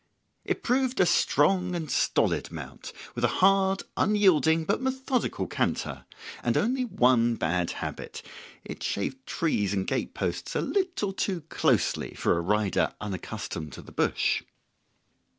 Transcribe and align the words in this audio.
It 0.43 0.63
proved 0.63 0.99
a 0.99 1.05
strong 1.05 1.75
and 1.75 1.91
stolid 1.91 2.51
mount, 2.51 2.91
with 3.13 3.23
a 3.23 3.27
hard, 3.37 3.83
unyielding, 3.95 4.65
but 4.65 4.81
methodical 4.81 5.45
canter, 5.45 6.05
and 6.41 6.57
only 6.57 6.83
one 6.85 7.35
bad 7.35 7.69
habit: 7.85 8.23
it 8.65 8.81
shaved 8.81 9.23
trees 9.27 9.75
and 9.75 9.85
gateposts 9.85 10.55
a 10.55 10.61
little 10.61 11.13
too 11.13 11.41
closely 11.49 12.15
for 12.15 12.35
a 12.35 12.41
rider 12.41 12.95
unaccustomed 12.99 13.73
to 13.73 13.83
the 13.83 13.91
bush. 13.91 14.41